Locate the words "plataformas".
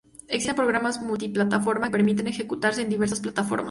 3.19-3.59